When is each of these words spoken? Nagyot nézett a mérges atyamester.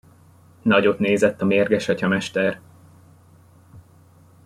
Nagyot 0.61 0.99
nézett 0.99 1.41
a 1.41 1.45
mérges 1.45 1.87
atyamester. 1.87 2.59